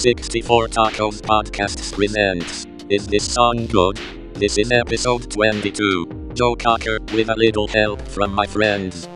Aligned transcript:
64 0.00 0.68
Tacos 0.68 1.20
Podcasts 1.20 1.92
presents 1.92 2.66
Is 2.88 3.06
This 3.06 3.30
Song 3.30 3.66
Good? 3.66 4.00
This 4.32 4.56
is 4.56 4.72
episode 4.72 5.30
22. 5.30 6.30
Joe 6.32 6.56
Cocker 6.56 7.00
with 7.12 7.28
a 7.28 7.34
little 7.36 7.68
help 7.68 8.00
from 8.08 8.32
my 8.32 8.46
friends. 8.46 9.06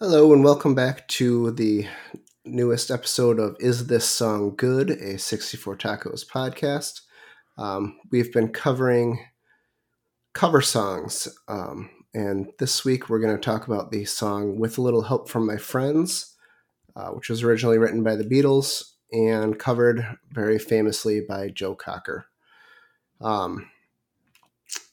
Hello 0.00 0.32
and 0.32 0.42
welcome 0.42 0.74
back 0.74 1.06
to 1.08 1.50
the 1.50 1.86
newest 2.50 2.90
episode 2.90 3.38
of 3.38 3.56
Is 3.60 3.86
This 3.86 4.08
Song 4.08 4.54
Good? 4.56 4.90
A 4.90 5.18
64 5.18 5.76
Tacos 5.76 6.26
podcast. 6.26 7.02
Um, 7.56 7.98
we've 8.10 8.32
been 8.32 8.48
covering 8.48 9.20
cover 10.32 10.60
songs, 10.60 11.28
um, 11.48 11.90
and 12.14 12.50
this 12.58 12.84
week 12.84 13.08
we're 13.08 13.20
going 13.20 13.36
to 13.36 13.40
talk 13.40 13.66
about 13.66 13.90
the 13.90 14.04
song 14.04 14.58
With 14.58 14.78
a 14.78 14.82
Little 14.82 15.02
Help 15.02 15.28
from 15.28 15.46
My 15.46 15.56
Friends, 15.56 16.36
uh, 16.96 17.08
which 17.10 17.28
was 17.28 17.42
originally 17.42 17.78
written 17.78 18.02
by 18.02 18.16
the 18.16 18.24
Beatles 18.24 18.92
and 19.12 19.58
covered 19.58 20.06
very 20.30 20.58
famously 20.58 21.20
by 21.20 21.48
Joe 21.48 21.74
Cocker. 21.74 22.26
Um, 23.20 23.68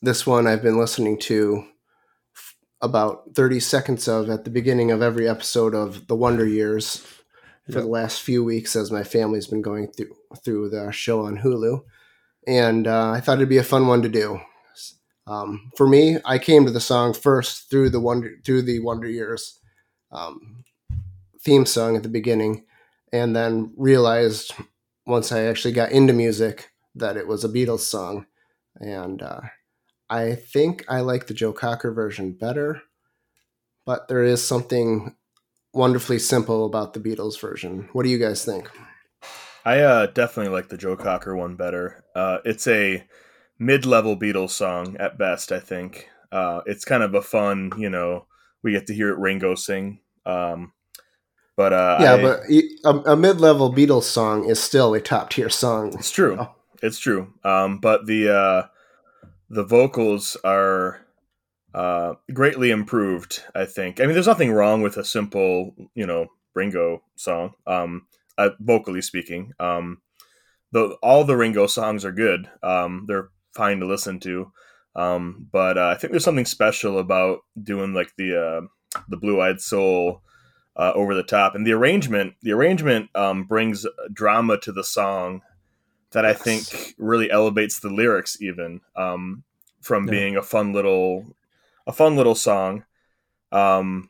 this 0.01 0.27
one 0.27 0.47
I've 0.47 0.63
been 0.63 0.77
listening 0.77 1.19
to 1.19 1.65
about 2.81 3.35
30 3.35 3.59
seconds 3.59 4.07
of 4.07 4.29
at 4.29 4.43
the 4.43 4.49
beginning 4.49 4.91
of 4.91 5.01
every 5.01 5.27
episode 5.27 5.73
of 5.73 6.07
The 6.07 6.15
Wonder 6.15 6.45
Years 6.45 7.05
for 7.65 7.81
the 7.81 7.87
last 7.87 8.21
few 8.21 8.43
weeks 8.43 8.75
as 8.75 8.91
my 8.91 9.03
family's 9.03 9.47
been 9.47 9.61
going 9.61 9.91
through 9.91 10.15
through 10.43 10.69
the 10.69 10.91
show 10.91 11.25
on 11.25 11.39
Hulu. 11.39 11.81
And 12.47 12.87
uh, 12.87 13.09
I 13.09 13.21
thought 13.21 13.37
it'd 13.37 13.49
be 13.49 13.57
a 13.57 13.63
fun 13.63 13.87
one 13.87 14.03
to 14.03 14.09
do. 14.09 14.39
Um, 15.27 15.71
for 15.75 15.87
me, 15.87 16.19
I 16.23 16.37
came 16.37 16.65
to 16.65 16.71
the 16.71 16.79
song 16.79 17.13
first 17.13 17.69
through 17.69 17.89
the 17.89 17.99
Wonder 17.99 18.35
through 18.45 18.61
the 18.63 18.79
Wonder 18.79 19.09
Years 19.09 19.59
um, 20.11 20.63
theme 21.41 21.65
song 21.65 21.95
at 21.95 22.03
the 22.03 22.09
beginning, 22.09 22.65
and 23.11 23.35
then 23.35 23.73
realized 23.75 24.53
once 25.07 25.31
I 25.31 25.41
actually 25.41 25.73
got 25.73 25.91
into 25.91 26.13
music 26.13 26.71
that 26.93 27.17
it 27.17 27.27
was 27.27 27.43
a 27.43 27.49
Beatles 27.49 27.79
song, 27.79 28.27
and 28.75 29.23
uh, 29.23 29.41
I 30.09 30.35
think 30.35 30.85
I 30.87 30.99
like 30.99 31.25
the 31.25 31.33
Joe 31.33 31.53
Cocker 31.53 31.91
version 31.91 32.33
better, 32.33 32.83
but 33.85 34.07
there 34.07 34.23
is 34.23 34.47
something 34.47 35.15
wonderfully 35.75 36.19
simple 36.19 36.65
about 36.65 36.93
the 36.93 36.99
Beatles 36.99 37.39
version. 37.39 37.89
What 37.93 38.03
do 38.03 38.09
you 38.09 38.17
guys 38.17 38.45
think? 38.45 38.69
I 39.65 39.79
uh, 39.79 40.05
definitely 40.07 40.53
like 40.53 40.69
the 40.69 40.77
Joe 40.77 40.95
Cocker 40.95 41.35
one 41.35 41.55
better. 41.55 42.03
Uh, 42.15 42.37
it's 42.45 42.67
a 42.67 43.03
mid-level 43.59 44.17
Beatles 44.17 44.51
song 44.51 44.95
at 44.99 45.17
best. 45.17 45.51
I 45.51 45.59
think 45.59 46.07
uh, 46.31 46.61
it's 46.65 46.85
kind 46.85 47.03
of 47.03 47.15
a 47.15 47.21
fun, 47.21 47.71
you 47.77 47.89
know, 47.89 48.27
we 48.61 48.71
get 48.71 48.87
to 48.87 48.93
hear 48.93 49.09
it 49.09 49.17
Ringo 49.17 49.55
sing. 49.55 49.99
Um, 50.25 50.73
but 51.55 51.71
uh, 51.73 51.97
yeah, 52.01 52.13
I, 52.13 52.21
but 52.21 52.39
a, 52.83 53.13
a, 53.13 53.15
mid-level 53.15 53.73
Beatles 53.73 54.03
song 54.03 54.49
is 54.49 54.61
still 54.61 54.93
a 54.93 54.99
top-tier 54.99 55.49
song. 55.49 55.93
It's 55.93 56.11
true. 56.11 56.47
It's 56.81 56.99
true. 56.99 57.33
Um, 57.43 57.79
but 57.79 58.05
the 58.05 58.29
uh, 58.29 58.67
the 59.49 59.63
vocals 59.63 60.35
are 60.43 61.04
uh, 61.75 62.15
greatly 62.33 62.71
improved. 62.71 63.43
I 63.53 63.65
think. 63.65 63.99
I 63.99 64.05
mean, 64.05 64.13
there's 64.13 64.27
nothing 64.27 64.51
wrong 64.51 64.81
with 64.81 64.97
a 64.97 65.03
simple, 65.03 65.75
you 65.93 66.07
know, 66.07 66.27
Ringo 66.53 67.03
song, 67.17 67.53
um, 67.67 68.07
uh, 68.37 68.51
vocally 68.59 69.01
speaking. 69.01 69.51
Um, 69.59 70.01
the 70.71 70.97
all 71.03 71.25
the 71.25 71.35
Ringo 71.35 71.67
songs 71.67 72.05
are 72.05 72.13
good. 72.13 72.49
Um, 72.63 73.05
they're 73.07 73.29
fine 73.53 73.81
to 73.81 73.85
listen 73.85 74.21
to, 74.21 74.51
um, 74.95 75.47
but 75.51 75.77
uh, 75.77 75.89
I 75.89 75.95
think 75.95 76.11
there's 76.11 76.23
something 76.23 76.45
special 76.45 76.97
about 76.97 77.39
doing 77.61 77.93
like 77.93 78.13
the 78.17 78.41
uh, 78.41 79.01
the 79.09 79.17
Blue 79.17 79.41
Eyed 79.41 79.61
Soul. 79.61 80.21
Uh, 80.77 80.91
over 80.93 81.13
the 81.13 81.23
top, 81.23 81.55
and 81.55 81.65
the 81.65 81.71
arrangement, 81.71 82.33
the 82.41 82.51
arrangement 82.51 83.09
um, 83.15 83.45
brings 83.45 83.85
drama 84.11 84.59
to 84.59 84.73
the 84.73 84.83
song 84.83 85.41
that 86.11 86.25
I 86.25 86.33
think 86.33 86.95
really 86.97 87.31
elevates 87.31 87.79
the 87.79 87.87
lyrics 87.87 88.41
even 88.41 88.81
um, 88.97 89.45
from 89.79 90.03
yeah. 90.03 90.11
being 90.11 90.35
a 90.35 90.41
fun 90.41 90.73
little 90.73 91.25
a 91.87 91.93
fun 91.93 92.15
little 92.15 92.35
song 92.35 92.85
um, 93.51 94.09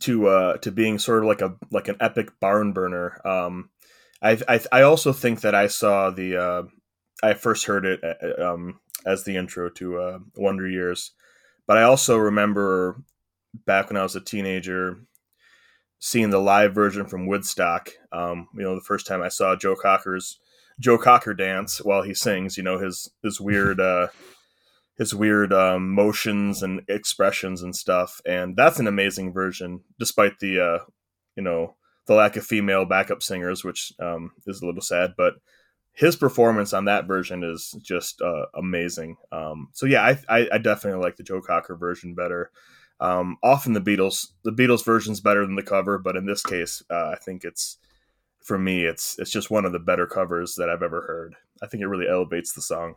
to 0.00 0.28
uh, 0.28 0.56
to 0.58 0.70
being 0.72 0.98
sort 0.98 1.22
of 1.22 1.28
like 1.28 1.40
a 1.42 1.56
like 1.70 1.88
an 1.88 1.96
epic 2.00 2.30
barn 2.40 2.72
burner. 2.72 3.20
Um, 3.26 3.70
I, 4.22 4.38
I, 4.48 4.60
I 4.72 4.82
also 4.82 5.12
think 5.12 5.40
that 5.40 5.54
I 5.54 5.66
saw 5.66 6.10
the 6.10 6.36
uh, 6.36 6.62
I 7.22 7.34
first 7.34 7.66
heard 7.66 7.84
it 7.86 8.00
uh, 8.02 8.52
um, 8.52 8.80
as 9.06 9.24
the 9.24 9.36
intro 9.36 9.70
to 9.70 9.98
uh, 9.98 10.18
Wonder 10.36 10.68
Years, 10.68 11.12
but 11.66 11.76
I 11.76 11.82
also 11.82 12.16
remember 12.16 13.02
back 13.66 13.88
when 13.90 13.96
I 13.96 14.02
was 14.02 14.16
a 14.16 14.20
teenager 14.20 14.98
seeing 15.98 16.30
the 16.30 16.38
live 16.38 16.74
version 16.74 17.06
from 17.06 17.26
Woodstock. 17.26 17.90
Um, 18.12 18.48
you 18.54 18.62
know, 18.62 18.74
the 18.74 18.80
first 18.80 19.06
time 19.06 19.22
I 19.22 19.28
saw 19.28 19.56
Joe 19.56 19.76
Cocker's 19.76 20.38
Joe 20.78 20.98
Cocker 20.98 21.34
dance 21.34 21.78
while 21.78 22.02
he 22.02 22.14
sings. 22.14 22.56
You 22.56 22.62
know 22.62 22.78
his 22.78 23.10
his 23.22 23.40
weird 23.40 23.80
uh, 23.80 24.08
his 25.00 25.14
weird 25.14 25.50
um, 25.50 25.94
motions 25.94 26.62
and 26.62 26.82
expressions 26.86 27.62
and 27.62 27.74
stuff, 27.74 28.20
and 28.26 28.54
that's 28.54 28.78
an 28.78 28.86
amazing 28.86 29.32
version, 29.32 29.80
despite 29.98 30.40
the 30.40 30.60
uh, 30.60 30.84
you 31.36 31.42
know 31.42 31.74
the 32.06 32.14
lack 32.14 32.36
of 32.36 32.44
female 32.44 32.84
backup 32.84 33.22
singers, 33.22 33.64
which 33.64 33.94
um, 33.98 34.32
is 34.46 34.60
a 34.60 34.66
little 34.66 34.82
sad, 34.82 35.14
but 35.16 35.36
his 35.94 36.16
performance 36.16 36.74
on 36.74 36.84
that 36.84 37.06
version 37.06 37.42
is 37.42 37.74
just 37.80 38.20
uh, 38.20 38.44
amazing. 38.54 39.16
Um, 39.32 39.70
so 39.72 39.86
yeah, 39.86 40.02
I, 40.02 40.18
I, 40.28 40.48
I, 40.52 40.58
definitely 40.58 41.02
like 41.02 41.16
the 41.16 41.22
Joe 41.22 41.40
Cocker 41.40 41.76
version 41.76 42.14
better. 42.14 42.50
Um, 43.00 43.38
often 43.42 43.72
the 43.72 43.80
Beatles 43.80 44.26
the 44.44 44.52
Beatles 44.52 44.84
version's 44.84 45.22
better 45.22 45.46
than 45.46 45.56
the 45.56 45.62
cover, 45.62 45.96
but 45.96 46.14
in 46.14 46.26
this 46.26 46.42
case, 46.42 46.82
uh, 46.90 47.08
I 47.08 47.16
think 47.16 47.44
it's 47.44 47.78
for 48.42 48.58
me 48.58 48.84
it's 48.84 49.18
it's 49.18 49.30
just 49.30 49.50
one 49.50 49.64
of 49.64 49.72
the 49.72 49.78
better 49.78 50.06
covers 50.06 50.56
that 50.56 50.68
I've 50.68 50.82
ever 50.82 51.00
heard. 51.06 51.36
I 51.62 51.68
think 51.68 51.82
it 51.82 51.88
really 51.88 52.06
elevates 52.06 52.52
the 52.52 52.60
song. 52.60 52.96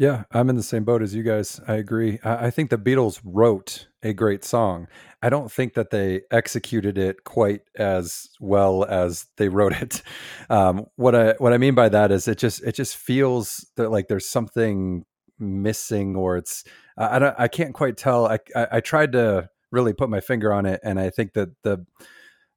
Yeah, 0.00 0.24
I'm 0.32 0.48
in 0.48 0.56
the 0.56 0.62
same 0.62 0.84
boat 0.84 1.02
as 1.02 1.14
you 1.14 1.22
guys. 1.22 1.60
I 1.68 1.74
agree. 1.74 2.20
I, 2.24 2.46
I 2.46 2.50
think 2.50 2.70
the 2.70 2.78
Beatles 2.78 3.20
wrote 3.22 3.86
a 4.02 4.14
great 4.14 4.44
song. 4.44 4.86
I 5.22 5.28
don't 5.28 5.52
think 5.52 5.74
that 5.74 5.90
they 5.90 6.22
executed 6.30 6.96
it 6.96 7.24
quite 7.24 7.60
as 7.76 8.30
well 8.40 8.86
as 8.86 9.26
they 9.36 9.50
wrote 9.50 9.74
it. 9.74 10.02
Um, 10.48 10.86
what 10.96 11.14
I 11.14 11.34
what 11.38 11.52
I 11.52 11.58
mean 11.58 11.76
by 11.76 11.90
that 11.90 12.10
is 12.10 12.26
it 12.26 12.38
just 12.38 12.62
it 12.64 12.74
just 12.74 12.96
feels 12.96 13.64
that 13.76 13.90
like 13.90 14.08
there's 14.08 14.26
something 14.26 15.04
missing, 15.38 16.16
or 16.16 16.38
it's 16.38 16.64
I 16.96 17.18
don't 17.20 17.36
I 17.38 17.46
can't 17.46 17.74
quite 17.74 17.96
tell. 17.96 18.26
I, 18.26 18.38
I, 18.56 18.66
I 18.72 18.80
tried 18.80 19.12
to 19.12 19.48
really 19.70 19.92
put 19.92 20.08
my 20.10 20.18
finger 20.20 20.52
on 20.52 20.66
it, 20.66 20.80
and 20.82 20.98
I 20.98 21.10
think 21.10 21.34
that 21.34 21.50
the 21.62 21.86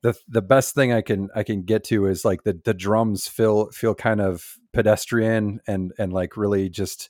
the 0.02 0.16
the 0.28 0.42
best 0.42 0.74
thing 0.74 0.92
I 0.92 1.02
can 1.02 1.30
I 1.36 1.44
can 1.44 1.64
get 1.64 1.84
to 1.86 2.08
is 2.08 2.26
like 2.26 2.44
the 2.46 2.60
the 2.64 2.74
drums 2.74 3.28
feel 3.28 3.70
feel 3.72 3.94
kind 3.94 4.22
of 4.22 4.56
pedestrian 4.72 5.60
and 5.68 5.92
and 6.00 6.12
like 6.12 6.36
really 6.36 6.70
just 6.70 7.10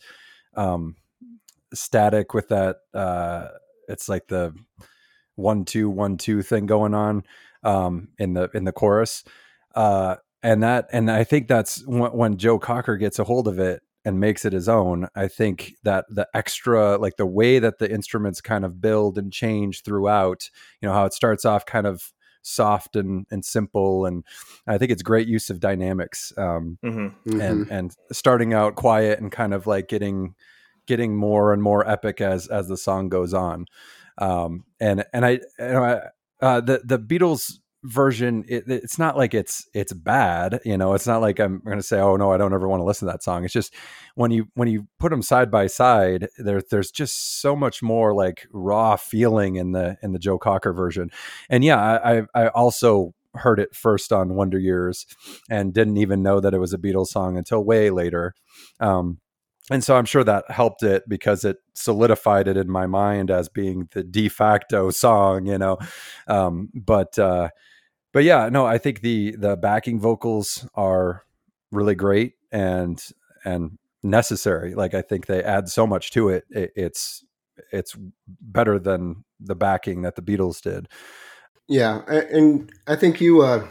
um, 0.56 0.96
static 1.74 2.34
with 2.34 2.50
that. 2.50 2.78
Uh, 2.94 3.48
it's 3.88 4.08
like 4.10 4.28
the 4.28 4.54
one 5.36 5.66
two 5.66 5.90
one 5.90 6.18
two 6.18 6.42
thing 6.42 6.66
going 6.66 6.94
on 6.94 7.24
um, 7.64 8.10
in 8.20 8.34
the 8.34 8.50
in 8.54 8.64
the 8.64 8.72
chorus, 8.72 9.24
uh, 9.76 10.16
and 10.42 10.64
that 10.64 10.88
and 10.92 11.10
I 11.10 11.24
think 11.24 11.48
that's 11.48 11.86
when, 11.86 12.12
when 12.12 12.38
Joe 12.38 12.60
Cocker 12.60 12.98
gets 12.98 13.20
a 13.20 13.24
hold 13.24 13.48
of 13.48 13.60
it 13.60 13.82
and 14.06 14.20
makes 14.20 14.46
it 14.46 14.54
his 14.54 14.68
own. 14.68 15.08
I 15.16 15.28
think 15.28 15.74
that 15.84 16.06
the 16.10 16.28
extra, 16.34 16.98
like 16.98 17.16
the 17.18 17.26
way 17.26 17.60
that 17.60 17.80
the 17.80 17.90
instruments 17.90 18.42
kind 18.42 18.66
of 18.66 18.82
build 18.82 19.18
and 19.18 19.32
change 19.32 19.84
throughout, 19.84 20.50
you 20.82 20.88
know, 20.88 20.94
how 20.94 21.06
it 21.06 21.14
starts 21.14 21.46
off 21.46 21.66
kind 21.66 21.88
of 21.88 22.12
soft 22.44 22.96
and 22.96 23.26
and 23.32 23.44
simple 23.44 24.06
and 24.06 24.24
i 24.68 24.78
think 24.78 24.92
it's 24.92 25.02
great 25.02 25.28
use 25.28 25.50
of 25.50 25.60
dynamics 25.60 26.32
um, 26.38 26.78
mm-hmm. 26.84 27.40
and 27.40 27.66
mm-hmm. 27.66 27.74
and 27.74 27.96
starting 28.12 28.54
out 28.54 28.76
quiet 28.76 29.20
and 29.20 29.32
kind 29.32 29.54
of 29.54 29.66
like 29.66 29.88
getting 29.88 30.36
getting 30.86 31.16
more 31.16 31.54
and 31.54 31.64
more 31.64 31.88
epic 31.90 32.22
as 32.22 32.48
as 32.48 32.68
the 32.68 32.78
song 32.78 33.10
goes 33.10 33.34
on 33.34 33.66
um, 34.18 34.66
and 34.80 35.06
and 35.14 35.26
i, 35.26 35.32
you 35.32 35.42
know, 35.60 36.02
uh, 36.42 36.60
the 36.60 36.82
the 36.84 37.00
beatles 37.00 37.60
version 37.84 38.46
it, 38.48 38.64
it's 38.68 38.98
not 38.98 39.18
like 39.18 39.34
it's 39.34 39.68
it's 39.74 39.92
bad 39.92 40.62
you 40.64 40.78
know 40.78 40.94
it's 40.94 41.06
not 41.06 41.20
like 41.20 41.40
i'm 41.40 41.60
going 41.66 41.78
to 41.78 41.84
say 41.84 42.00
oh 42.00 42.16
no 42.16 42.32
i 42.32 42.38
don't 42.38 42.54
ever 42.54 42.68
want 42.68 42.80
to 42.80 42.86
listen 42.86 43.08
to 43.08 43.12
that 43.12 43.24
song. 43.24 43.44
It's 43.44 43.54
just 43.54 43.74
when 44.16 44.32
you 44.32 44.48
when 44.54 44.70
you 44.70 44.88
put 45.00 45.10
them 45.10 45.22
side 45.22 45.52
by 45.52 45.68
side 45.68 46.30
there 46.38 46.62
there's 46.70 46.92
just 46.92 47.42
so 47.42 47.56
much 47.56 47.84
more 47.84 48.14
like 48.14 48.48
raw 48.52 48.96
feeling 48.96 49.56
in 49.56 49.74
the 49.74 49.98
in 50.02 50.14
the 50.14 50.20
joe 50.20 50.38
cocker 50.38 50.72
version. 50.74 51.10
And 51.50 51.64
yeah 51.64 51.80
i 51.80 52.24
i 52.34 52.48
also 52.50 53.14
heard 53.36 53.60
it 53.60 53.76
first 53.76 54.14
on 54.14 54.36
wonder 54.36 54.60
years 54.60 55.06
and 55.50 55.74
didn't 55.74 55.98
even 55.98 56.24
know 56.24 56.40
that 56.40 56.54
it 56.54 56.60
was 56.60 56.74
a 56.74 56.78
beatles 56.78 57.08
song 57.08 57.38
until 57.38 57.64
way 57.64 57.90
later. 57.90 58.34
Um 58.80 59.20
and 59.72 59.84
so 59.84 59.96
I'm 59.96 60.06
sure 60.06 60.24
that 60.26 60.52
helped 60.52 60.84
it 60.84 61.04
because 61.08 61.46
it 61.46 61.58
solidified 61.74 62.48
it 62.48 62.58
in 62.58 62.70
my 62.70 62.86
mind 62.86 63.32
as 63.32 63.48
being 63.48 63.88
the 63.94 64.04
de 64.04 64.28
facto 64.28 64.90
song, 64.90 65.46
you 65.46 65.58
know. 65.58 65.78
Um, 66.28 66.70
but 66.74 67.18
uh, 67.18 67.50
but 68.14 68.24
yeah, 68.24 68.48
no, 68.50 68.66
I 68.66 68.78
think 68.78 69.02
the 69.02 69.36
the 69.36 69.58
backing 69.58 70.00
vocals 70.00 70.68
are 70.76 71.24
really 71.72 71.96
great 71.96 72.34
and 72.52 73.04
and 73.44 73.78
necessary. 74.04 74.76
Like 74.76 74.94
I 74.94 75.02
think 75.02 75.26
they 75.26 75.44
add 75.44 75.68
so 75.68 75.86
much 75.86 76.12
to 76.12 76.30
it. 76.30 76.46
it 76.50 76.72
it's 76.76 77.26
it's 77.72 77.98
better 78.40 78.80
than 78.80 79.26
the 79.40 79.56
backing 79.56 80.04
that 80.04 80.16
the 80.16 80.22
Beatles 80.22 80.62
did. 80.62 80.88
Yeah, 81.68 82.02
and 82.08 82.72
I 82.88 82.96
think 82.96 83.20
you 83.20 83.42
uh, 83.42 83.68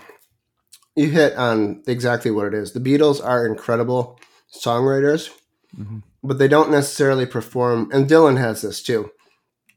you 0.96 1.08
hit 1.10 1.36
on 1.36 1.82
exactly 1.86 2.30
what 2.30 2.46
it 2.46 2.54
is. 2.54 2.72
The 2.72 2.80
Beatles 2.80 3.24
are 3.24 3.46
incredible 3.46 4.18
songwriters, 4.52 5.30
mm-hmm. 5.76 5.98
but 6.22 6.38
they 6.38 6.48
don't 6.48 6.70
necessarily 6.70 7.26
perform. 7.26 7.90
And 7.92 8.08
Dylan 8.08 8.38
has 8.38 8.62
this 8.62 8.82
too. 8.82 9.10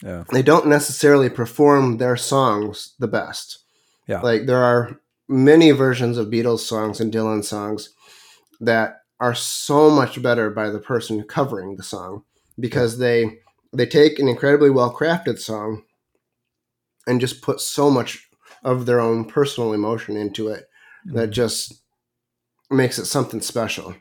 Yeah, 0.02 0.24
they 0.32 0.42
don't 0.42 0.68
necessarily 0.68 1.30
perform 1.30 1.98
their 1.98 2.18
songs 2.18 2.96
the 2.98 3.08
best. 3.08 3.65
Yeah, 4.08 4.22
like 4.22 4.46
there 4.46 4.64
are 4.64 5.00
many 5.28 5.72
versions 5.72 6.18
of 6.18 6.28
Beatles 6.28 6.60
songs 6.60 7.00
and 7.00 7.12
Dylan 7.12 7.44
songs 7.44 7.90
that 8.60 9.02
are 9.20 9.36
so 9.36 9.90
much 9.90 10.22
better 10.22 10.50
by 10.50 10.70
the 10.70 10.80
person 10.80 11.24
covering 11.24 11.76
the 11.76 11.84
song 11.84 12.24
because 12.60 12.98
they 13.00 13.40
they 13.74 13.86
take 13.86 14.20
an 14.20 14.28
incredibly 14.28 14.70
well 14.70 14.94
crafted 14.94 15.40
song 15.40 15.84
and 17.08 17.22
just 17.22 17.42
put 17.42 17.60
so 17.60 17.90
much 17.90 18.28
of 18.64 18.86
their 18.86 19.00
own 19.00 19.26
personal 19.26 19.74
emotion 19.74 20.16
into 20.18 20.48
it 20.48 20.66
mm-hmm. 21.06 21.18
that 21.18 21.28
just 21.28 21.82
makes 22.70 22.98
it 22.98 23.06
something 23.06 23.42
special. 23.42 23.96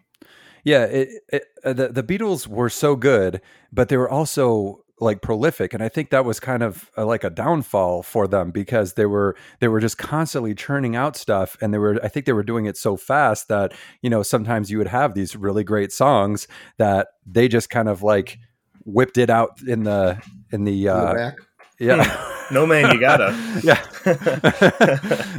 Yeah, 0.65 0.85
it, 0.85 1.09
it, 1.29 1.45
uh, 1.63 1.75
the 1.75 1.89
the 1.89 2.03
Beatles 2.03 2.47
were 2.47 2.71
so 2.71 2.97
good, 2.97 3.43
but 3.71 3.89
they 3.89 3.99
were 3.99 4.09
also 4.09 4.84
like 5.05 5.23
prolific 5.23 5.73
and 5.75 5.83
i 5.83 5.89
think 5.89 6.11
that 6.11 6.25
was 6.25 6.41
kind 6.41 6.63
of 6.63 6.91
a, 6.97 7.05
like 7.05 7.23
a 7.23 7.31
downfall 7.31 8.03
for 8.03 8.27
them 8.27 8.51
because 8.51 8.95
they 8.95 9.07
were 9.07 9.37
they 9.61 9.69
were 9.69 9.81
just 9.81 9.99
constantly 9.99 10.55
churning 10.55 10.97
out 10.97 11.17
stuff 11.17 11.57
and 11.61 11.73
they 11.73 11.79
were 11.79 11.99
i 12.03 12.09
think 12.09 12.27
they 12.27 12.33
were 12.33 12.43
doing 12.43 12.67
it 12.67 12.77
so 12.77 12.97
fast 12.97 13.49
that 13.49 13.73
you 14.03 14.11
know 14.11 14.23
sometimes 14.23 14.71
you 14.71 14.79
would 14.79 14.89
have 14.89 15.15
these 15.15 15.37
really 15.37 15.63
great 15.63 15.93
songs 15.93 16.49
that 16.79 17.09
they 17.27 17.47
just 17.47 17.71
kind 17.71 17.89
of 17.89 18.03
like 18.03 18.39
whipped 18.85 19.19
it 19.19 19.31
out 19.31 19.61
in 19.63 19.85
the 19.85 20.21
in 20.51 20.65
the, 20.65 20.89
uh, 20.89 21.11
in 21.11 21.17
the 21.17 21.37
yeah 21.79 22.31
no 22.51 22.67
man, 22.67 22.93
you 22.95 23.01
gotta. 23.01 23.35
yeah. 23.63 23.81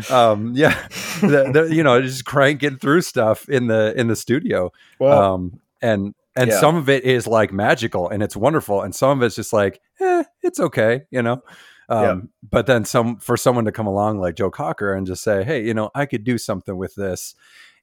um, 0.16 0.54
yeah. 0.56 0.88
The, 1.22 1.52
the, 1.52 1.70
you 1.74 1.84
know, 1.84 2.02
just 2.02 2.26
cranking 2.26 2.78
through 2.78 3.02
stuff 3.02 3.48
in 3.50 3.68
the 3.68 3.94
in 3.96 4.08
the 4.08 4.16
studio. 4.16 4.72
Well, 5.00 5.34
um, 5.34 5.60
and 5.82 6.14
and 6.36 6.50
yeah. 6.50 6.60
some 6.60 6.76
of 6.76 6.90
it 6.90 7.04
is 7.04 7.28
like 7.28 7.54
magical 7.54 8.10
and 8.10 8.22
it's 8.22 8.36
wonderful, 8.36 8.82
and 8.82 8.94
some 8.94 9.18
of 9.18 9.24
it's 9.24 9.36
just 9.36 9.54
like, 9.54 9.82
eh, 10.00 10.24
it's 10.44 10.60
okay, 10.60 11.04
you 11.12 11.22
know. 11.22 11.42
Um, 11.88 12.04
yeah. 12.04 12.16
But 12.50 12.66
then 12.66 12.86
some 12.86 13.18
for 13.18 13.38
someone 13.38 13.66
to 13.66 13.72
come 13.72 13.88
along 13.88 14.20
like 14.20 14.36
Joe 14.36 14.50
Cocker 14.50 14.94
and 14.94 15.06
just 15.06 15.24
say, 15.24 15.44
hey, 15.44 15.64
you 15.64 15.74
know, 15.74 15.92
I 15.94 16.06
could 16.06 16.24
do 16.24 16.38
something 16.38 16.78
with 16.78 16.96
this, 16.96 17.36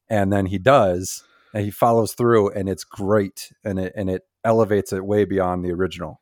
and 0.08 0.32
then 0.32 0.46
he 0.46 0.58
does, 0.58 1.24
and 1.54 1.64
he 1.64 1.70
follows 1.70 2.14
through, 2.14 2.50
and 2.50 2.68
it's 2.68 2.84
great, 2.84 3.52
and 3.64 3.78
it 3.78 3.92
and 3.96 4.10
it 4.10 4.22
elevates 4.44 4.92
it 4.92 5.04
way 5.04 5.24
beyond 5.24 5.64
the 5.64 5.72
original. 5.72 6.20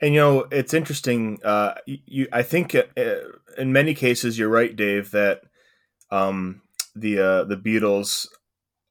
And 0.00 0.14
you 0.14 0.20
know, 0.20 0.46
it's 0.50 0.74
interesting. 0.74 1.38
Uh, 1.42 1.74
you, 1.86 2.26
I 2.32 2.42
think, 2.42 2.74
uh, 2.74 2.84
in 3.56 3.72
many 3.72 3.94
cases, 3.94 4.38
you're 4.38 4.48
right, 4.48 4.74
Dave. 4.74 5.12
That 5.12 5.42
um, 6.10 6.62
the 6.94 7.18
uh, 7.18 7.44
the 7.44 7.56
Beatles 7.56 8.26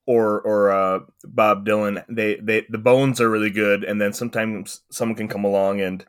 or 0.05 0.41
or 0.41 0.71
uh, 0.71 0.99
Bob 1.23 1.65
Dylan, 1.65 2.03
they 2.09 2.35
they 2.35 2.65
the 2.69 2.77
bones 2.77 3.19
are 3.19 3.29
really 3.29 3.49
good, 3.49 3.83
and 3.83 3.99
then 3.99 4.13
sometimes 4.13 4.81
someone 4.91 5.15
can 5.15 5.27
come 5.27 5.43
along 5.43 5.81
and 5.81 6.05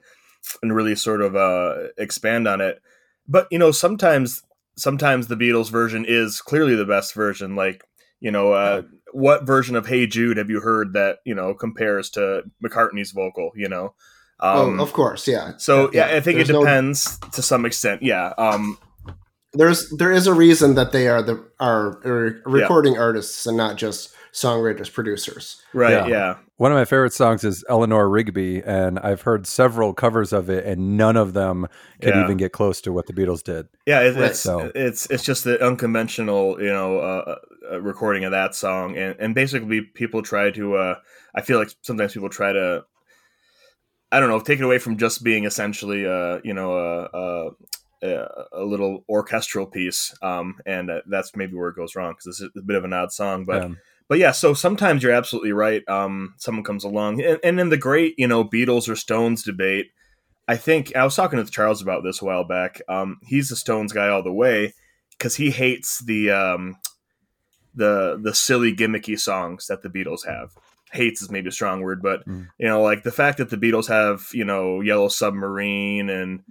and 0.62 0.74
really 0.74 0.94
sort 0.94 1.22
of 1.22 1.34
uh, 1.34 1.88
expand 1.96 2.46
on 2.46 2.60
it. 2.60 2.80
But 3.26 3.48
you 3.50 3.58
know, 3.58 3.70
sometimes 3.70 4.42
sometimes 4.76 5.26
the 5.26 5.36
Beatles 5.36 5.70
version 5.70 6.04
is 6.06 6.40
clearly 6.40 6.74
the 6.74 6.84
best 6.84 7.14
version. 7.14 7.56
Like 7.56 7.84
you 8.20 8.30
know, 8.30 8.52
uh, 8.52 8.82
what 9.12 9.46
version 9.46 9.76
of 9.76 9.86
Hey 9.86 10.06
Jude 10.06 10.36
have 10.36 10.50
you 10.50 10.60
heard 10.60 10.92
that 10.92 11.18
you 11.24 11.34
know 11.34 11.54
compares 11.54 12.10
to 12.10 12.42
McCartney's 12.64 13.12
vocal? 13.12 13.50
You 13.54 13.68
know. 13.68 13.94
Um, 14.38 14.78
oh, 14.78 14.82
of 14.82 14.92
course, 14.92 15.26
yeah. 15.26 15.52
So 15.56 15.90
yeah, 15.92 16.10
yeah 16.10 16.16
I 16.16 16.20
think 16.20 16.36
There's 16.36 16.50
it 16.50 16.52
depends 16.52 17.18
no... 17.22 17.28
to 17.30 17.42
some 17.42 17.64
extent. 17.64 18.02
Yeah. 18.02 18.34
Um, 18.36 18.78
there's 19.56 19.90
there 19.90 20.12
is 20.12 20.26
a 20.26 20.34
reason 20.34 20.74
that 20.74 20.92
they 20.92 21.08
are 21.08 21.22
the 21.22 21.44
are, 21.60 22.00
are 22.04 22.42
recording 22.44 22.94
yeah. 22.94 23.00
artists 23.00 23.46
and 23.46 23.56
not 23.56 23.76
just 23.76 24.14
songwriters 24.32 24.92
producers. 24.92 25.62
Right. 25.72 25.92
Yeah. 25.92 26.06
yeah. 26.06 26.36
One 26.58 26.72
of 26.72 26.76
my 26.76 26.84
favorite 26.84 27.12
songs 27.12 27.44
is 27.44 27.64
Eleanor 27.68 28.08
Rigby, 28.08 28.62
and 28.62 28.98
I've 28.98 29.22
heard 29.22 29.46
several 29.46 29.92
covers 29.92 30.32
of 30.32 30.48
it, 30.48 30.64
and 30.64 30.96
none 30.96 31.16
of 31.16 31.32
them 31.32 31.66
could 32.00 32.14
yeah. 32.14 32.24
even 32.24 32.36
get 32.36 32.52
close 32.52 32.80
to 32.82 32.92
what 32.92 33.06
the 33.06 33.12
Beatles 33.12 33.42
did. 33.42 33.68
Yeah, 33.86 34.00
it, 34.00 34.16
it's 34.16 34.40
so. 34.40 34.70
it's 34.74 35.10
it's 35.10 35.22
just 35.24 35.44
the 35.44 35.62
unconventional, 35.64 36.60
you 36.60 36.72
know, 36.72 36.98
uh, 36.98 37.36
uh, 37.72 37.80
recording 37.80 38.24
of 38.24 38.30
that 38.30 38.54
song, 38.54 38.96
and 38.96 39.16
and 39.18 39.34
basically 39.34 39.82
people 39.82 40.22
try 40.22 40.50
to. 40.50 40.76
Uh, 40.76 40.94
I 41.34 41.42
feel 41.42 41.58
like 41.58 41.70
sometimes 41.82 42.14
people 42.14 42.30
try 42.30 42.52
to 42.52 42.84
I 44.12 44.20
don't 44.20 44.28
know, 44.28 44.40
take 44.40 44.60
it 44.60 44.64
away 44.64 44.78
from 44.78 44.96
just 44.96 45.24
being 45.24 45.44
essentially, 45.44 46.06
uh, 46.06 46.38
you 46.44 46.54
know, 46.54 46.78
a, 46.78 47.50
a, 48.02 48.26
a 48.52 48.64
little 48.64 49.04
orchestral 49.08 49.66
piece, 49.66 50.14
um, 50.22 50.58
and 50.66 50.90
uh, 50.90 51.00
that's 51.06 51.34
maybe 51.36 51.54
where 51.54 51.70
it 51.70 51.76
goes 51.76 51.94
wrong 51.94 52.12
because 52.12 52.40
it's 52.40 52.56
a 52.56 52.62
bit 52.62 52.76
of 52.76 52.84
an 52.84 52.92
odd 52.92 53.12
song, 53.12 53.44
but. 53.44 53.62
Yeah. 53.62 53.74
But 54.08 54.18
yeah, 54.20 54.30
so 54.30 54.54
sometimes 54.54 55.02
you're 55.02 55.10
absolutely 55.10 55.50
right. 55.50 55.82
Um, 55.88 56.34
someone 56.36 56.62
comes 56.62 56.84
along, 56.84 57.20
and, 57.22 57.40
and 57.42 57.58
in 57.58 57.70
the 57.70 57.76
great, 57.76 58.14
you 58.16 58.28
know, 58.28 58.44
Beatles 58.44 58.88
or 58.88 58.94
Stones 58.94 59.42
debate, 59.42 59.90
I 60.46 60.56
think 60.56 60.94
I 60.94 61.02
was 61.02 61.16
talking 61.16 61.44
to 61.44 61.50
Charles 61.50 61.82
about 61.82 62.04
this 62.04 62.22
a 62.22 62.24
while 62.24 62.44
back. 62.44 62.80
Um, 62.88 63.18
he's 63.26 63.50
a 63.50 63.56
Stones 63.56 63.92
guy 63.92 64.08
all 64.08 64.22
the 64.22 64.32
way 64.32 64.74
because 65.10 65.34
he 65.34 65.50
hates 65.50 65.98
the 66.04 66.30
um, 66.30 66.76
the 67.74 68.18
the 68.22 68.34
silly 68.34 68.74
gimmicky 68.74 69.18
songs 69.18 69.66
that 69.66 69.82
the 69.82 69.88
Beatles 69.88 70.26
have 70.26 70.52
hates 70.92 71.20
is 71.20 71.30
maybe 71.30 71.48
a 71.48 71.52
strong 71.52 71.80
word, 71.80 72.00
but 72.02 72.26
mm. 72.26 72.48
you 72.58 72.68
know, 72.68 72.82
like 72.82 73.02
the 73.02 73.12
fact 73.12 73.38
that 73.38 73.50
the 73.50 73.56
Beatles 73.56 73.88
have 73.88 74.28
you 74.32 74.44
know 74.44 74.80
Yellow 74.80 75.08
Submarine 75.08 76.10
and 76.10 76.44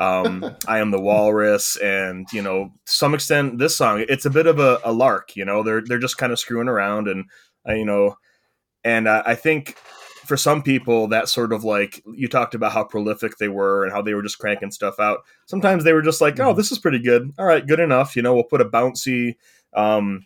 um, 0.00 0.56
I 0.66 0.78
Am 0.78 0.90
the 0.90 1.00
Walrus, 1.00 1.76
and 1.76 2.26
you 2.32 2.42
know, 2.42 2.72
to 2.86 2.92
some 2.92 3.14
extent, 3.14 3.58
this 3.58 3.76
song 3.76 4.04
it's 4.08 4.24
a 4.24 4.30
bit 4.30 4.46
of 4.46 4.58
a, 4.58 4.80
a 4.84 4.92
lark. 4.92 5.36
You 5.36 5.44
know, 5.44 5.62
they're 5.62 5.82
they're 5.82 5.98
just 5.98 6.18
kind 6.18 6.32
of 6.32 6.38
screwing 6.38 6.68
around, 6.68 7.06
and 7.06 7.26
uh, 7.68 7.74
you 7.74 7.84
know, 7.84 8.16
and 8.82 9.06
uh, 9.06 9.22
I 9.26 9.34
think 9.34 9.76
for 10.24 10.36
some 10.36 10.62
people 10.62 11.08
that 11.08 11.28
sort 11.28 11.52
of 11.52 11.64
like 11.64 12.02
you 12.14 12.28
talked 12.28 12.54
about 12.54 12.72
how 12.72 12.84
prolific 12.84 13.36
they 13.38 13.48
were 13.48 13.84
and 13.84 13.92
how 13.92 14.00
they 14.00 14.14
were 14.14 14.22
just 14.22 14.38
cranking 14.38 14.70
stuff 14.70 14.98
out. 14.98 15.20
Sometimes 15.46 15.84
they 15.84 15.92
were 15.92 16.02
just 16.02 16.20
like, 16.20 16.40
oh, 16.40 16.54
mm. 16.54 16.56
this 16.56 16.72
is 16.72 16.78
pretty 16.78 17.00
good. 17.00 17.32
All 17.38 17.46
right, 17.46 17.66
good 17.66 17.80
enough. 17.80 18.16
You 18.16 18.22
know, 18.22 18.34
we'll 18.34 18.44
put 18.44 18.60
a 18.60 18.64
bouncy 18.64 19.36
um, 19.74 20.24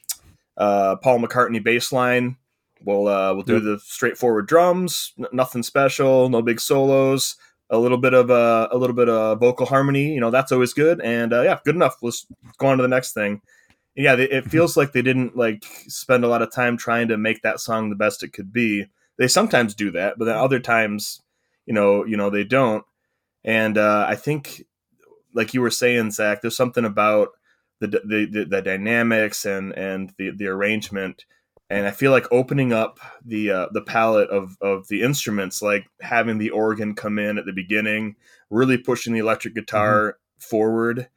uh, 0.56 0.96
Paul 0.96 1.18
McCartney 1.18 1.62
bass 1.62 1.92
line 1.92 2.36
We'll 2.84 3.08
uh, 3.08 3.32
we'll 3.34 3.44
do 3.44 3.60
the 3.60 3.78
straightforward 3.80 4.46
drums, 4.46 5.12
n- 5.18 5.26
nothing 5.32 5.62
special, 5.62 6.28
no 6.28 6.42
big 6.42 6.60
solos, 6.60 7.36
a 7.70 7.78
little 7.78 7.98
bit 7.98 8.14
of 8.14 8.30
a, 8.30 8.68
a 8.70 8.76
little 8.76 8.96
bit 8.96 9.08
of 9.08 9.40
vocal 9.40 9.66
harmony. 9.66 10.14
You 10.14 10.20
know 10.20 10.30
that's 10.30 10.52
always 10.52 10.72
good, 10.72 11.00
and 11.00 11.32
uh, 11.32 11.42
yeah, 11.42 11.58
good 11.64 11.74
enough. 11.74 11.96
Let's 12.02 12.26
go 12.58 12.68
on 12.68 12.78
to 12.78 12.82
the 12.82 12.88
next 12.88 13.12
thing. 13.12 13.40
Yeah, 13.94 14.14
it 14.14 14.30
mm-hmm. 14.30 14.48
feels 14.48 14.76
like 14.76 14.92
they 14.92 15.02
didn't 15.02 15.36
like 15.36 15.64
spend 15.88 16.24
a 16.24 16.28
lot 16.28 16.42
of 16.42 16.52
time 16.52 16.76
trying 16.76 17.08
to 17.08 17.16
make 17.16 17.42
that 17.42 17.60
song 17.60 17.90
the 17.90 17.96
best 17.96 18.22
it 18.22 18.32
could 18.32 18.52
be. 18.52 18.86
They 19.18 19.28
sometimes 19.28 19.74
do 19.74 19.92
that, 19.92 20.18
but 20.18 20.24
then 20.24 20.36
other 20.36 20.58
times, 20.58 21.22
you 21.66 21.74
know, 21.74 22.04
you 22.04 22.16
know 22.16 22.30
they 22.30 22.44
don't. 22.44 22.84
And 23.44 23.78
uh, 23.78 24.06
I 24.08 24.16
think, 24.16 24.64
like 25.32 25.54
you 25.54 25.60
were 25.60 25.70
saying, 25.70 26.10
Zach, 26.10 26.42
there's 26.42 26.56
something 26.56 26.84
about 26.84 27.28
the 27.80 27.86
the, 27.86 28.28
the, 28.30 28.44
the 28.44 28.62
dynamics 28.62 29.44
and 29.44 29.72
and 29.72 30.12
the 30.18 30.30
the 30.30 30.48
arrangement 30.48 31.24
and 31.70 31.86
I 31.86 31.90
feel 31.90 32.10
like 32.10 32.30
opening 32.30 32.72
up 32.72 33.00
the 33.24 33.50
uh, 33.50 33.66
the 33.72 33.82
palette 33.82 34.30
of 34.30 34.56
of 34.60 34.88
the 34.88 35.02
instruments, 35.02 35.62
like 35.62 35.86
having 36.00 36.38
the 36.38 36.50
organ 36.50 36.94
come 36.94 37.18
in 37.18 37.38
at 37.38 37.46
the 37.46 37.52
beginning, 37.52 38.16
really 38.50 38.76
pushing 38.76 39.12
the 39.12 39.20
electric 39.20 39.54
guitar 39.54 40.12
mm-hmm. 40.12 40.48
forward, 40.48 41.08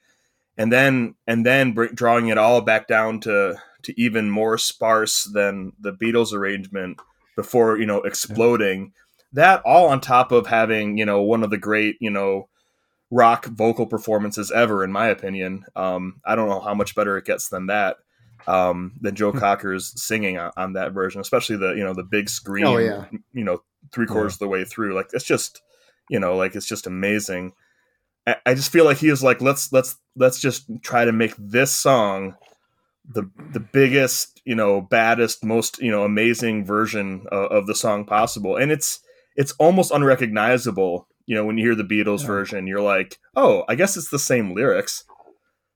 and 0.57 0.71
then 0.71 1.15
and 1.27 1.45
then 1.45 1.73
bring, 1.73 1.93
drawing 1.93 2.27
it 2.29 2.37
all 2.37 2.61
back 2.61 2.87
down 2.87 3.19
to 3.21 3.57
to 3.83 4.01
even 4.01 4.29
more 4.29 4.57
sparse 4.57 5.23
than 5.25 5.73
the 5.79 5.93
Beatles 5.93 6.33
arrangement 6.33 6.99
before 7.35 7.77
you 7.77 7.85
know 7.85 8.01
exploding. 8.01 8.81
Yeah. 8.81 8.91
That 9.33 9.61
all 9.65 9.89
on 9.89 9.99
top 9.99 10.31
of 10.31 10.47
having 10.47 10.97
you 10.97 11.05
know 11.05 11.21
one 11.21 11.43
of 11.43 11.49
the 11.49 11.57
great 11.57 11.97
you 11.99 12.09
know 12.09 12.47
rock 13.11 13.45
vocal 13.45 13.85
performances 13.85 14.49
ever, 14.51 14.81
in 14.83 14.93
my 14.93 15.07
opinion. 15.07 15.65
Um, 15.75 16.21
I 16.25 16.35
don't 16.35 16.49
know 16.49 16.61
how 16.61 16.73
much 16.73 16.95
better 16.95 17.17
it 17.17 17.25
gets 17.25 17.49
than 17.49 17.67
that 17.67 17.97
um, 18.45 18.93
than 19.01 19.15
Joe 19.15 19.31
hmm. 19.31 19.39
Cocker's 19.39 19.93
singing 20.01 20.37
on, 20.37 20.51
on, 20.57 20.73
that 20.73 20.93
version, 20.93 21.21
especially 21.21 21.57
the 21.57 21.73
you 21.73 21.83
know 21.83 21.93
the 21.93 22.03
big 22.03 22.29
screen. 22.29 22.65
Oh 22.65 22.77
yeah, 22.77 23.05
you 23.33 23.43
know 23.43 23.61
three 23.93 24.05
quarters 24.05 24.33
yeah. 24.33 24.35
of 24.35 24.39
the 24.39 24.47
way 24.47 24.65
through. 24.65 24.93
Like 24.93 25.09
it's 25.13 25.25
just 25.25 25.61
you 26.09 26.19
know 26.19 26.35
like 26.35 26.55
it's 26.55 26.67
just 26.67 26.87
amazing. 26.87 27.53
I, 28.25 28.35
I 28.45 28.53
just 28.53 28.71
feel 28.71 28.85
like 28.85 28.97
he 28.97 29.09
is 29.09 29.23
like 29.23 29.41
let's 29.41 29.71
let's 29.71 29.95
let's 30.15 30.39
just 30.39 30.69
try 30.83 31.05
to 31.05 31.11
make 31.11 31.33
this 31.37 31.71
song 31.71 32.35
the 33.07 33.29
the 33.53 33.59
biggest 33.59 34.41
you 34.45 34.55
know 34.55 34.81
baddest 34.81 35.43
most 35.43 35.79
you 35.79 35.91
know 35.91 36.03
amazing 36.03 36.65
version 36.65 37.25
of, 37.31 37.51
of 37.51 37.67
the 37.67 37.75
song 37.75 38.05
possible, 38.05 38.55
and 38.55 38.71
it's 38.71 38.99
it's 39.35 39.53
almost 39.53 39.91
unrecognizable. 39.91 41.07
You 41.25 41.35
know 41.35 41.45
when 41.45 41.57
you 41.57 41.65
hear 41.65 41.75
the 41.75 41.83
Beatles 41.83 42.21
yeah. 42.21 42.27
version, 42.27 42.67
you're 42.67 42.81
like, 42.81 43.17
oh, 43.35 43.63
I 43.67 43.75
guess 43.75 43.97
it's 43.97 44.09
the 44.09 44.19
same 44.19 44.53
lyrics. 44.53 45.03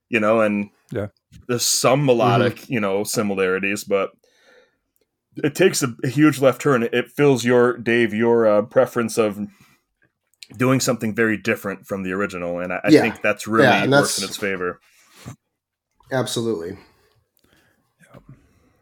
You 0.08 0.20
know, 0.20 0.42
and 0.42 0.68
Yeah. 0.92 1.06
There's 1.48 1.64
some 1.64 2.04
melodic, 2.04 2.68
you 2.68 2.78
know, 2.80 3.02
similarities, 3.04 3.84
but 3.84 4.10
it 5.36 5.54
takes 5.54 5.82
a, 5.82 5.94
a 6.04 6.08
huge 6.08 6.38
left 6.40 6.60
turn. 6.60 6.82
It 6.82 7.10
fills 7.10 7.44
your 7.44 7.76
Dave 7.78 8.12
your 8.12 8.46
uh, 8.46 8.62
preference 8.62 9.16
of 9.18 9.38
doing 10.56 10.80
something 10.80 11.14
very 11.14 11.38
different 11.38 11.86
from 11.86 12.02
the 12.02 12.12
original, 12.12 12.58
and 12.60 12.72
I, 12.72 12.80
I 12.84 12.88
Yeah. 12.90 13.00
think 13.00 13.22
that's 13.22 13.46
really 13.46 13.64
Yeah, 13.64 13.80
works 13.86 14.16
that's- 14.16 14.18
in 14.18 14.24
its 14.28 14.36
favor. 14.36 14.80
Absolutely. 16.12 16.76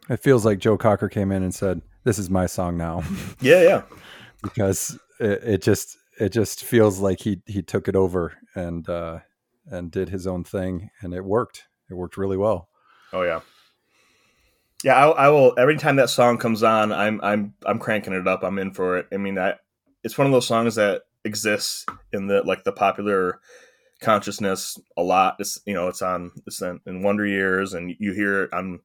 It 0.09 0.17
feels 0.17 0.43
like 0.45 0.59
Joe 0.59 0.77
Cocker 0.77 1.07
came 1.07 1.31
in 1.31 1.43
and 1.43 1.55
said, 1.55 1.81
"This 2.03 2.19
is 2.19 2.29
my 2.29 2.45
song 2.45 2.75
now," 2.77 3.03
Yeah, 3.41 3.61
yeah, 3.63 3.81
because 4.43 4.99
it, 5.19 5.43
it 5.43 5.61
just 5.61 5.97
it 6.19 6.29
just 6.29 6.63
feels 6.65 6.99
like 6.99 7.21
he 7.21 7.41
he 7.45 7.61
took 7.61 7.87
it 7.87 7.95
over 7.95 8.33
and 8.53 8.87
uh, 8.89 9.19
and 9.67 9.89
did 9.89 10.09
his 10.09 10.27
own 10.27 10.43
thing, 10.43 10.89
and 11.01 11.13
it 11.13 11.23
worked. 11.23 11.63
It 11.91 11.95
worked 11.95 12.17
really 12.17 12.37
well. 12.37 12.69
oh 13.13 13.21
yeah, 13.21 13.41
yeah. 14.83 14.95
I, 14.95 15.25
I 15.25 15.29
will 15.29 15.53
every 15.59 15.77
time 15.77 15.97
that 15.97 16.09
song 16.09 16.37
comes 16.37 16.63
on, 16.63 16.91
I'm 16.91 17.19
I'm 17.21 17.53
I'm 17.65 17.79
cranking 17.79 18.13
it 18.13 18.27
up. 18.27 18.43
I'm 18.43 18.57
in 18.57 18.73
for 18.73 18.97
it. 18.97 19.07
I 19.11 19.17
mean, 19.17 19.37
I 19.37 19.55
it's 20.03 20.17
one 20.17 20.25
of 20.25 20.33
those 20.33 20.47
songs 20.47 20.75
that 20.75 21.03
exists 21.23 21.85
in 22.13 22.27
the 22.27 22.41
like 22.43 22.63
the 22.63 22.71
popular 22.71 23.39
consciousness 24.01 24.79
a 24.97 25.03
lot. 25.03 25.35
It's 25.39 25.59
you 25.65 25.73
know 25.73 25.87
it's 25.87 26.01
on 26.01 26.31
it's 26.47 26.61
in, 26.61 26.79
in 26.85 27.03
Wonder 27.03 27.25
Years, 27.25 27.73
and 27.73 27.93
you 27.99 28.13
hear 28.13 28.43
it 28.43 28.53
on 28.53 28.79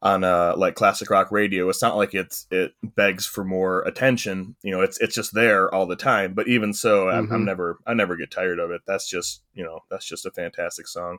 on 0.00 0.24
uh 0.24 0.54
like 0.56 0.74
classic 0.74 1.10
rock 1.10 1.30
radio. 1.30 1.68
It's 1.68 1.82
not 1.82 1.96
like 1.96 2.12
it's 2.14 2.46
it 2.50 2.72
begs 2.82 3.24
for 3.26 3.44
more 3.44 3.82
attention. 3.82 4.56
You 4.62 4.72
know, 4.72 4.80
it's 4.80 4.98
it's 5.00 5.14
just 5.14 5.32
there 5.34 5.72
all 5.72 5.86
the 5.86 5.94
time. 5.96 6.34
But 6.34 6.48
even 6.48 6.72
so, 6.72 7.08
I'm, 7.08 7.30
I'm 7.32 7.42
Mhm. 7.42 7.44
never 7.44 7.78
I 7.86 7.94
never 7.94 8.16
get 8.16 8.30
tired 8.32 8.58
of 8.58 8.70
it. 8.72 8.80
That's 8.86 9.08
just 9.08 9.42
you 9.54 9.62
know 9.62 9.80
that's 9.90 10.06
just 10.08 10.26
a 10.26 10.30
fantastic 10.32 10.88
song. 10.88 11.18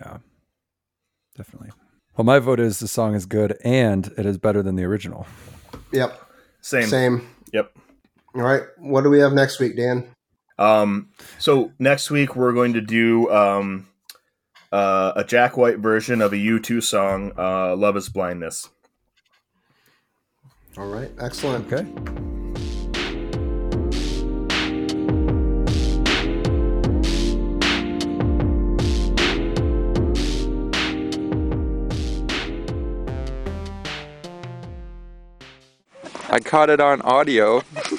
Yeah, 0.00 0.18
definitely. 1.36 1.70
Well, 2.16 2.24
my 2.24 2.38
vote 2.38 2.60
is 2.60 2.78
the 2.78 2.88
song 2.88 3.14
is 3.14 3.26
good 3.26 3.58
and 3.62 4.10
it 4.16 4.24
is 4.24 4.38
better 4.38 4.62
than 4.62 4.76
the 4.76 4.84
original. 4.84 5.26
Yep. 5.92 6.18
Same. 6.62 6.86
Same. 6.86 7.28
Yep. 7.52 7.72
All 8.34 8.42
right. 8.42 8.62
What 8.78 9.02
do 9.02 9.10
we 9.10 9.18
have 9.20 9.32
next 9.32 9.60
week, 9.60 9.76
Dan? 9.76 10.06
Um, 10.58 11.10
so 11.38 11.72
next 11.78 12.10
week 12.10 12.34
we're 12.34 12.52
going 12.52 12.72
to 12.72 12.80
do 12.80 13.30
um, 13.30 13.86
uh, 14.72 15.12
a 15.16 15.24
Jack 15.24 15.56
White 15.56 15.78
version 15.78 16.22
of 16.22 16.32
a 16.32 16.36
U2 16.36 16.82
song, 16.82 17.32
uh, 17.36 17.76
"Love 17.76 17.96
Is 17.96 18.08
Blindness." 18.08 18.68
All 20.78 20.86
right. 20.86 21.10
Excellent. 21.18 21.72
Okay. 21.72 22.35
I 36.36 36.40
caught 36.40 36.68
it 36.68 36.82
on 36.82 37.00
audio. 37.00 37.62